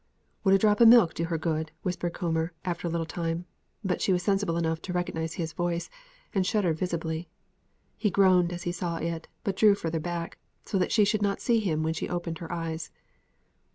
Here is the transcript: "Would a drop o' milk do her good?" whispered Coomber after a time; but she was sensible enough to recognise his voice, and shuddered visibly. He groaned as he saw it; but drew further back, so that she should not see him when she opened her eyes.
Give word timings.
"Would 0.43 0.55
a 0.55 0.57
drop 0.57 0.81
o' 0.81 0.85
milk 0.87 1.13
do 1.13 1.25
her 1.25 1.37
good?" 1.37 1.71
whispered 1.83 2.13
Coomber 2.15 2.53
after 2.65 2.87
a 2.87 3.05
time; 3.05 3.45
but 3.83 4.01
she 4.01 4.11
was 4.11 4.23
sensible 4.23 4.57
enough 4.57 4.81
to 4.81 4.93
recognise 4.93 5.35
his 5.35 5.53
voice, 5.53 5.91
and 6.33 6.43
shuddered 6.43 6.79
visibly. 6.79 7.29
He 7.97 8.09
groaned 8.09 8.51
as 8.51 8.63
he 8.63 8.71
saw 8.71 8.97
it; 8.97 9.27
but 9.43 9.55
drew 9.55 9.75
further 9.75 9.99
back, 9.99 10.39
so 10.65 10.79
that 10.79 10.91
she 10.91 11.05
should 11.05 11.21
not 11.21 11.39
see 11.39 11.59
him 11.59 11.83
when 11.83 11.93
she 11.93 12.09
opened 12.09 12.39
her 12.39 12.51
eyes. 12.51 12.89